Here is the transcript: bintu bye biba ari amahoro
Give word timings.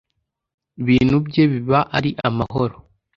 bintu 0.87 1.15
bye 1.27 1.43
biba 1.51 1.79
ari 1.97 2.09
amahoro 2.27 2.75